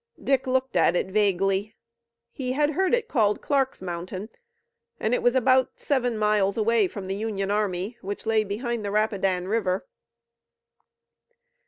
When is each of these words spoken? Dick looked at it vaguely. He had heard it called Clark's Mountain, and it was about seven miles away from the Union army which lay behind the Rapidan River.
Dick 0.19 0.47
looked 0.47 0.75
at 0.75 0.95
it 0.95 1.11
vaguely. 1.11 1.75
He 2.31 2.53
had 2.53 2.71
heard 2.71 2.95
it 2.95 3.07
called 3.07 3.39
Clark's 3.39 3.83
Mountain, 3.83 4.29
and 4.99 5.13
it 5.13 5.21
was 5.21 5.35
about 5.35 5.69
seven 5.79 6.17
miles 6.17 6.57
away 6.57 6.87
from 6.87 7.05
the 7.05 7.13
Union 7.13 7.51
army 7.51 7.99
which 8.01 8.25
lay 8.25 8.43
behind 8.43 8.83
the 8.83 8.89
Rapidan 8.89 9.47
River. 9.47 9.85